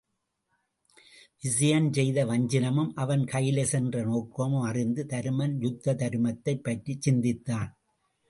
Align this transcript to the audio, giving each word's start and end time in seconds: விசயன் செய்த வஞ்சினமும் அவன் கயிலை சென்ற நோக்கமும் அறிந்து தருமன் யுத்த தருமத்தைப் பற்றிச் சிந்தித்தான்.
விசயன் 1.43 1.93
செய்த 1.93 2.25
வஞ்சினமும் 2.25 2.89
அவன் 2.95 3.25
கயிலை 3.25 3.65
சென்ற 3.65 4.03
நோக்கமும் 4.03 4.61
அறிந்து 4.61 5.05
தருமன் 5.09 5.55
யுத்த 5.59 5.95
தருமத்தைப் 5.95 6.63
பற்றிச் 6.63 7.01
சிந்தித்தான். 7.01 7.69